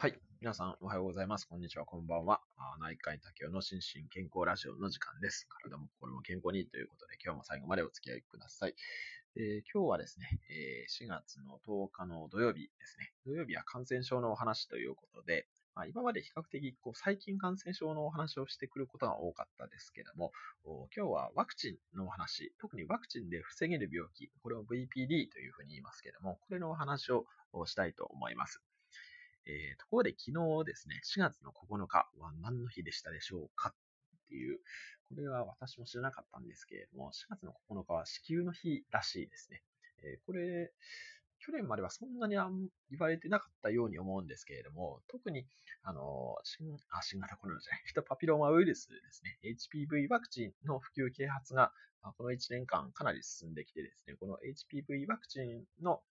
[0.00, 0.14] はい。
[0.40, 1.48] 皆さん、おはようございます。
[1.48, 2.40] こんにちは、こんばんは。
[2.80, 5.48] 内科医竹雄の心身健康ラジオの時間です。
[5.48, 8.76] 体も心も健康にということで、今日も最後までお付き合いください。
[9.34, 13.10] えー今日はですね、えー4月の10日の土曜日ですね。
[13.26, 20.30] 土曜日は感染症のお話ということで、まあ、今まで比較的こう最近感染症のお話をしてくることが多かったですけども、
[20.96, 27.26] 今日はワクチンのお話、特にワクチンで防げる病気、これを VPD というふうに言いますけども、これのお話を
[27.66, 28.62] したいと思います。
[29.46, 33.74] えーところで昨日ですね、4月の9日は何の日でしたでしょうかっ
[34.28, 34.58] ていう、
[35.08, 39.62] これは私も知らなかったんですけれども、4月の9日は子宮の日らしいですね。
[40.02, 40.72] えーこれ、
[41.40, 45.46] 去年まではそんなに言われてなかったように思うんですけれども、特に、
[45.82, 51.72] あの、新あ新型コロナじゃない、 ヒトパピローマウイルスですね、HPV ワクチンの普及啓発が、
[52.16, 56.02] この1年間かなり進んできてですね、この HPV ワクチンの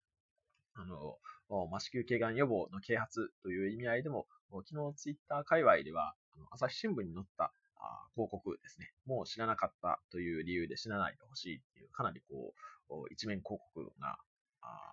[0.77, 1.17] あの、
[1.49, 6.15] おまあ子宮頸がん予防の啓発という意味合いでも、お昨日ツイッター界隈では、
[6.51, 7.51] 朝日新聞に載った
[8.13, 12.53] 広告ですね、もう知らなかったという理由で死なないでほしいっていう、かなりこ
[12.89, 14.19] う、一面広告が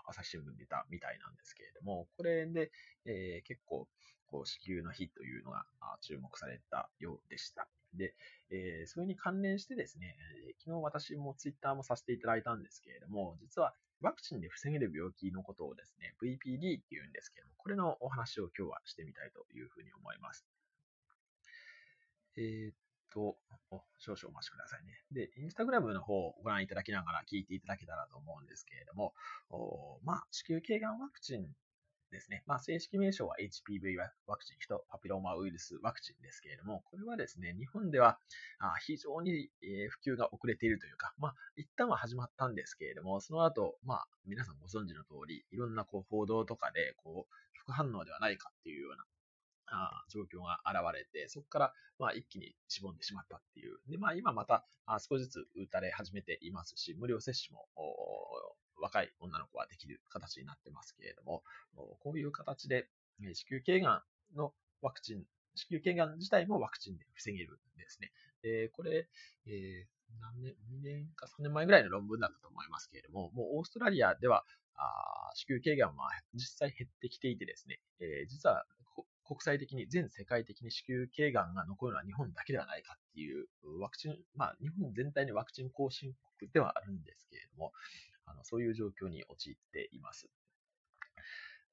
[0.06, 2.70] 朝日新聞出たみたいなんですけれども、これで、
[3.04, 3.88] えー結構、
[4.26, 5.64] こう子宮の日というのが
[6.00, 7.68] 注目されたようでした。
[7.94, 8.14] で、
[8.50, 10.16] えーそれに関連してですね、
[10.48, 20.46] え昨日私もツイッターもさせていただいたんですけれども、実はワクチンで防げる病気のことをですね、VPD っていうんですけども、これのお話を今日はしてみたいというふうに思います。
[22.36, 22.74] えーっ
[23.14, 23.38] と、
[23.98, 24.92] 少々お待ちくださいね。
[25.12, 29.14] で、インスタグラムの方をご覧いただきながら聞いていただけたらと思うんですけれども、
[29.50, 31.46] おまあ、子宮頸がんワクチン
[32.10, 32.44] ですね。
[32.46, 38.20] まあ、正式名称は HPV ワクチン、ヒトパピローマウイルスワクチンですけれども、これはですね、日本では
[38.86, 49.04] 非常に普及が遅れているというか、まあ、一旦は始まったんですけれども、その後、まあ、皆さんご存知の通り、いろんなこう報道とかで、こう、副反応ではないかっていうような、
[49.66, 53.78] あ状況が現れて、そこから、まあ、一気にしぼんでしまったっていう。
[53.88, 57.68] で、まあ、今また、あ少しずつ打たれ始めていますし、無料接種も、
[58.76, 61.42] 若い女の子はできる形になってますけれども、
[62.00, 62.88] こういう形で、
[63.20, 64.02] 子宮頸が
[64.34, 64.52] んの
[64.82, 68.12] ワクチン、子宮頸がん自体もワクチンで防げるんですね。
[68.42, 69.08] で、これ、
[69.46, 74.44] えー何年、2年か3年前ぐらいの論文だったと思いますけれども、もうオーストラリアでは、
[74.76, 78.64] あ子宮頸がんは実際減ってきていてですね、えー実は
[79.24, 83.46] 国際的に、全世界的に子宮頸がんが残るのは日本だけではないかっていう、
[83.80, 87.72] ワクチン、まあ日本全体にワクチン後進国ではあるんですけれども、
[88.26, 90.28] あのそういう状況に陥っています。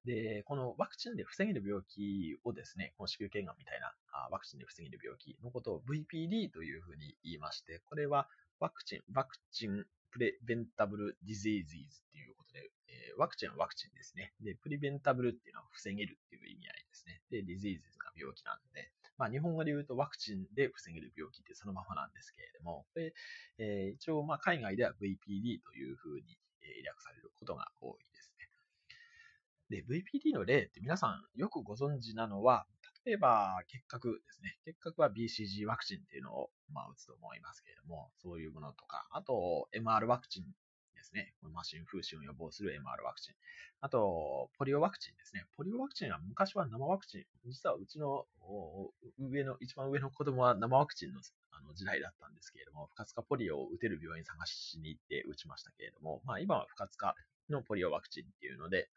[0.06, 8.28] で、このワクチンで防げる病気をですね、この子宮頸がんみたいなあワクチンで防げる病気のことを VPD というふうに言いまして、これは
[8.60, 14.34] ワクチン、ワクチンプレベンタブルディゼーズっていうことで、えーワクチンはワクチンですね。
[14.42, 17.22] で、プリベンタブルっていうのは防げるっていう意味合いですね。
[17.30, 23.14] で、ディゼーズが病気なんで、まあ日本語で言うとワクチンで防げる病気ってそのままなんですけれども、これ、
[23.58, 28.48] えー一応まあ海外では VPD というふうに、え略されることが多いですね。
[29.70, 32.66] で、VPD の例って皆さんよくご存知なのは、
[33.06, 34.58] 例えば結核ですね。
[34.66, 40.46] 結核は BCG ワクチンっていうのを、まあ、打つと思いますけれども、そういうものとか、あと MR ワクチン
[41.12, 41.34] ですね。
[41.42, 43.36] このマシン風疹を予防する MR ワクチン。
[43.82, 45.46] あと、ポリオワクチンですね。
[45.58, 47.24] ポリオワクチンは昔は生ワクチン。
[47.46, 48.26] 実はうちの
[49.20, 51.20] 上の、一番上の子供は生ワクチンの
[51.52, 57.16] あの時代だったんですけれども、不活化ポリオを打てる病院探しに行って打ちましたけれども、まあ今は不活化
[57.50, 58.90] のポリオワクチンっていうので、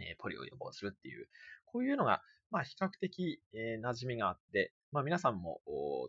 [0.00, 1.28] えポリオを予防するっていう、
[1.66, 5.60] こういうのが、まあ比較的、えー馴染みがあって、まあ皆さんも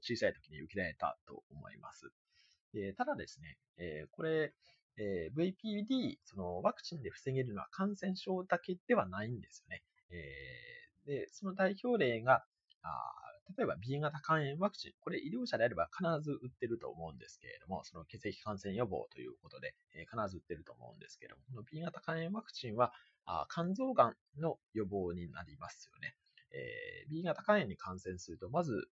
[0.01, 2.11] 小さい時に受けられたと思います。
[2.73, 4.53] えただですね、えこれ、
[4.97, 9.83] えー VPD、そのワクチンで防げるのは感染症だけではないんですよね。
[10.11, 12.43] えーで、その代表例が、
[12.81, 13.13] あ
[13.57, 22.91] 例えば B 型肝炎ワクチン、これ医療者であれば必ず打ってると思うんですけれども、その血液感染予防ということで、えー必ず打ってると思うんですけれども、この B 型肝炎ワクチンは、
[23.25, 26.15] あ肝臓がんの予防になりますよね。
[26.51, 28.87] えー B 型肝炎に感染すると、まず、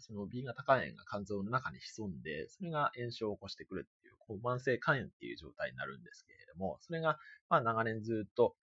[0.00, 7.18] その B 型肝炎が肝臓の中に潜んで、それが炎症を起こしてくるっていう、こう慢性肝炎っていう状態になるんですけれども、それが、
[7.50, 8.56] まあ、長年ずっと、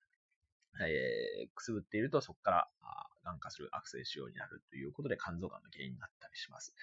[0.82, 6.74] えーくすぶっていると、そこから、あー癌化する悪性腫瘍になるということで、肝臓がんの原因になったりします。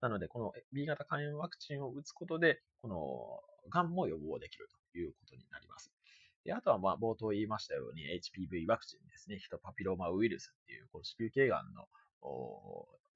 [0.00, 5.92] なので、この B 型肝炎ワクチンを打つことで、この、癌も予防できるということになります。
[6.44, 9.38] であとは、ま、冒頭言いましたように HPV ワクチンですね。
[9.38, 11.86] ヒトパピローマウイルスっていう、この子宮頸がんの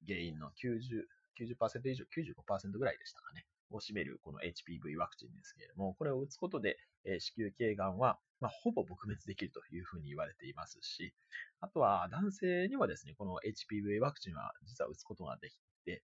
[0.06, 1.04] 原因の90、
[1.38, 3.46] 90%以上、95%ぐらいでしたかね。
[3.70, 11.14] を占めるこの HPV ワクチンですけれども、これを打つことで、え子宮頸がんは、まあ、ほぼ撲滅できるというふうに言われていますし、
[11.60, 15.54] あとは男性にはですね、この HPV ワクチンは実は打つことができ
[15.84, 16.02] て、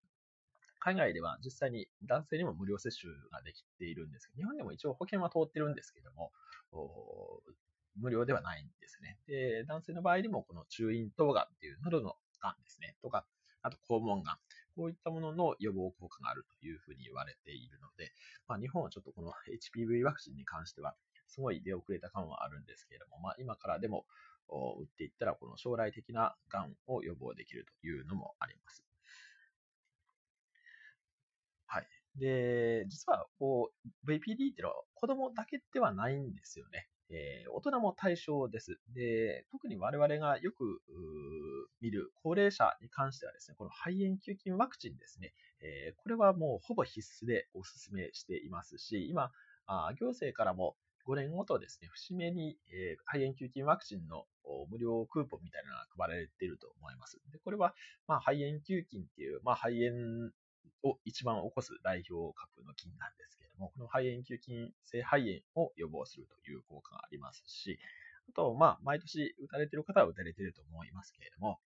[0.81, 6.32] 海外では実際に男性にも無料接種ができているんですけど、日本でも一応保険は通ってるんですけども、
[7.97, 9.19] 無料ではないんですね。
[9.27, 13.27] で、男性の場合でもこの中咽頭がんっていう喉のがんですね、とか、
[13.62, 14.37] あと肛門がん、
[14.75, 18.12] こういったものの予防効果があるというふうに言われているので、
[18.49, 20.97] まあ、日本はちょっとこの HPV ワクチンに関しては、
[21.27, 24.06] すごい出遅れた感はあるんですけれども、まあ、今からでも
[24.49, 28.85] 打っていったら、この将来的ながんを予防できるというのもあります。
[31.67, 31.91] はい。
[32.16, 33.70] で、実は、こ
[34.06, 36.88] う、VPD っていうのは子供だけではないんですよね。
[37.10, 38.78] えー、大人も対象です。
[38.94, 40.80] で、特に我々がよく
[41.80, 49.32] 見る高齢者に関してはですね、この肺炎球菌ワクチンですね、えー、これはもうほぼ必須でお勧めしていますし、今、
[49.66, 50.76] あ行政からも
[51.06, 54.26] 5年ごとですね、節目に、えー、肺炎球菌ワクチンの
[54.70, 57.18] 無料クーポンみたいなのが配られていると思います。
[57.32, 57.74] でこれは、
[58.06, 60.30] まあ、肺炎球菌っていう、まあ、肺炎
[60.82, 67.78] を一番起こす代表格の菌なんですけれども、この肺炎球菌性肺炎を予防するという効果がありますし、
[68.30, 71.58] あと、まあ、毎年打たれている方は打たれていると思いますけれども、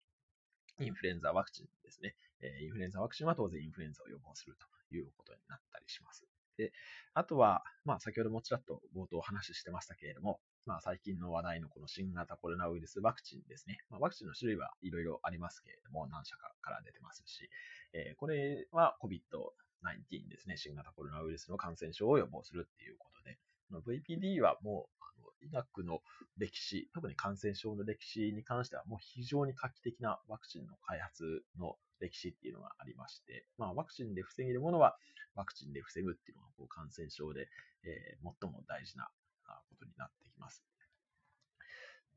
[0.80, 2.16] インフルエンザワクチンですね。
[2.60, 6.26] インフルエンザワクチンは当然インフルエンザを予防するということになったりします。
[6.56, 6.72] で、
[7.14, 13.78] あとは、まあ、先ほどもちらっと冒頭お話ししてましたけれども、まあ、最近の話題のこの新型コロナウイルスワクチンですね。
[13.90, 17.50] まあ、ワクチンの種類はいろいろありますけれども、何社かから出てますし、
[17.92, 20.56] えー、これは COVID-19 ですね。
[20.56, 23.38] 新型コロナウイルスの感染症を予防するっていうことで、
[24.00, 26.00] VPD はもう、あの医学の
[26.38, 34.96] 歴史、特に感染症の歴史に関してはもう非常に画期的なワクチンの開発の歴史っていうのがありまして、まあ、ワクチンで防げるものは
[35.34, 37.48] ワクチンで防ぐっていうのがこう感染症で、
[37.84, 39.08] えー、最も大事な
[39.68, 40.62] ことになってきます。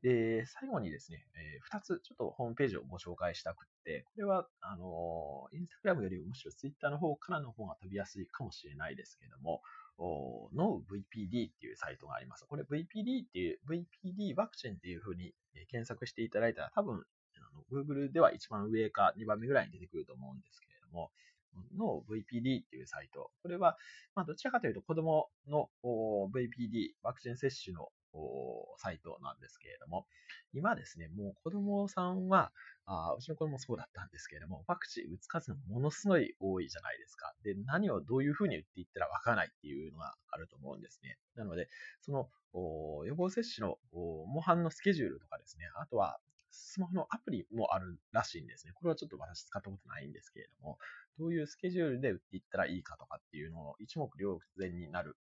[0.02, 9.62] で、最後にですね、えー、2つちょっとホームページをご紹介したくって、これは、あのインスタグラムよりむしろツイッターの方からの方が飛びやすいかもしれないですけれども、
[9.98, 12.46] NoVPD っていうサイトがあります。
[12.46, 15.32] これ VPD っていう、VPD ワクチンっていう風に
[15.68, 17.04] 検索していただいたら多分、
[17.72, 21.10] Google では一番上か2番目ぐらいに出てくると思うんですけれども、
[21.76, 23.30] の VPD っていうサイト。
[23.42, 23.76] これは、
[24.14, 27.88] まあ、どちらかというと子供の VPD、ワクチン接種の
[28.78, 30.06] サイトなんですけれども、
[30.52, 32.52] 今ですね、もう子供さんは、
[32.86, 37.34] あうちの子供もそうだったんですけれども、ワクチン打つ数がものすごい多いじゃないですか。
[37.44, 41.18] で、何をどういうふうに打っていったらわからないっていうのがあると思うんですね。
[41.36, 41.68] なので、
[42.00, 42.30] その
[43.04, 46.18] 予防接種の模範のスケジュールとかですね、あとは
[46.50, 48.72] スマホのアプリもあるらしいんですね。
[48.72, 50.78] これはちょっと私使ったことないんですけれども、
[51.18, 55.16] どういうスケジュールで打っていったらいいかとかっていうのを一目瞭然になる、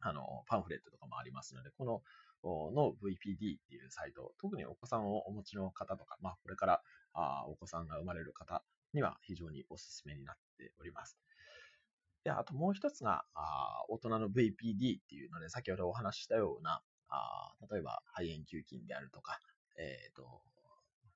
[0.00, 2.02] あの、パンフレットとかもありますので、この
[2.42, 6.82] の VPD っていうサイト、特にお子さんをお持ちの方とか、まあ、これから
[7.12, 8.62] あお子さんが生まれる方
[8.94, 11.18] には非常におすすめになっております。
[12.24, 19.38] で、あともう一つが、あ大人の VPD っていうので、先ほどお話ししたような、あ例えば肺炎球菌であるとか、
[19.78, 20.42] えっ、ー、と、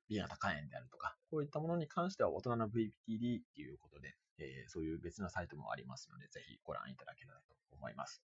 [0.09, 8.23] B 型肝炎であるとか、こういったものに関しては大人の VPD っていうことで、えー、そういう別のサイトもありますので、ぜひご覧いただけたらと思います。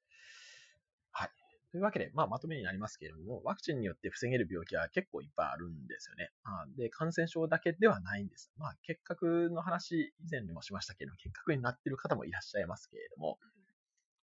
[1.12, 1.31] はい。
[1.71, 6.31] というわけで、まあ、まとめになりますけれども、ワクチンによって防げる病気は結構いっぱいあるんですよね。
[6.43, 8.50] あ、で、感染症だけではないんです。
[8.59, 13.38] まあ、結核の話、以前にもしましたけれども、結核になっている方もいらっしゃいますけれども、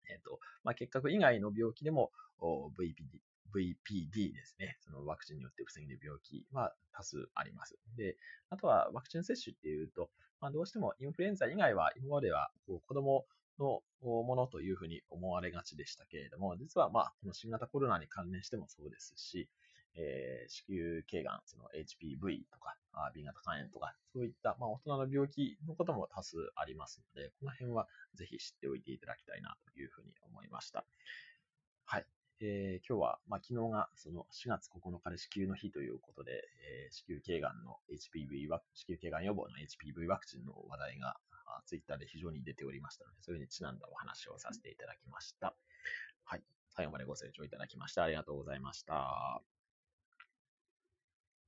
[0.08, 3.18] えっ、ー、と、まあ、結核以外の病気でも VPD、
[3.54, 4.78] VPD ですね。
[4.80, 7.76] そのワクチンによって防げる病気は多数あります。
[7.96, 8.16] で、
[8.50, 13.24] あとはワクチン接種っていうと、まあ、どうしてもインフルエンザ以外は今まではこう子供
[13.58, 19.48] のものというふうに思われがちでしたけれども、実はまあ、この新型コロナに関連してもそうですし、
[19.94, 22.76] えー、子宮頸がん、その HPV とか、
[23.14, 30.84] B 型肝炎とか、そういった、まあ、大人の病気のことも多数ありますので、この辺はぜひ知っておいていただきたいなというふうに思いました。
[31.84, 32.06] はい。
[32.42, 41.16] えー、今日は、まあ、昨日がその4月9日で子宮の日ということで、えー、子宮頸がんの HPV ワ子宮頸がん予防の HPV ワクチンの話題が
[41.58, 45.54] あ、ツイッターで非常に出ておりましたので、それにちなんだお話をさせていただきました。
[46.24, 46.42] はい。
[46.70, 49.61] 最後までご清聴いただきましてありがとうございました。